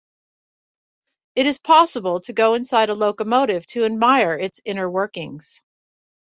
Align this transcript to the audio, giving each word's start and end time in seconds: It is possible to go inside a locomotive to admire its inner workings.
It 1.35 1.45
is 1.45 1.59
possible 1.59 2.21
to 2.21 2.33
go 2.33 2.55
inside 2.55 2.89
a 2.89 2.95
locomotive 2.95 3.67
to 3.67 3.85
admire 3.85 4.33
its 4.33 4.59
inner 4.65 4.89
workings. 4.89 5.61